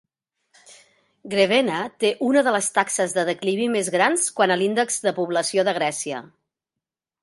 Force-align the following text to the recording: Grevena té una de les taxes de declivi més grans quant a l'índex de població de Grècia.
Grevena 1.33 1.81
té 2.05 2.11
una 2.29 2.43
de 2.49 2.55
les 2.57 2.71
taxes 2.79 3.15
de 3.19 3.29
declivi 3.31 3.71
més 3.77 3.95
grans 3.99 4.27
quant 4.41 4.57
a 4.57 4.61
l'índex 4.65 5.01
de 5.09 5.19
població 5.23 5.71
de 5.71 5.79
Grècia. 5.83 6.29